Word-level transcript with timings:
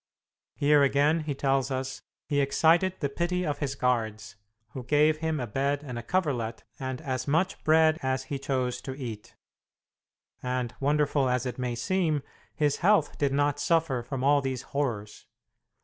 Here 0.55 0.81
again, 0.81 1.19
he 1.25 1.35
tells 1.35 1.69
us, 1.69 2.01
he 2.27 2.41
excited 2.41 2.95
the 3.01 3.07
pity 3.07 3.45
of 3.45 3.59
his 3.59 3.75
guards, 3.75 4.35
who 4.69 4.81
gave 4.83 5.17
him 5.17 5.39
a 5.39 5.45
bed 5.45 5.83
and 5.85 5.99
coverlet, 6.07 6.63
and 6.79 6.99
as 7.01 7.27
much 7.27 7.63
bread 7.63 7.99
as 8.01 8.23
he 8.23 8.39
chose 8.39 8.81
to 8.81 8.97
eat; 8.97 9.35
and, 10.41 10.73
wonderful 10.79 11.29
as 11.29 11.45
it 11.45 11.59
may 11.59 11.75
seem, 11.75 12.23
his 12.55 12.77
health 12.77 13.19
did 13.19 13.31
not 13.31 13.59
suffer 13.59 14.01
from 14.01 14.23
all 14.23 14.41
these 14.41 14.63
horrors. 14.73 15.27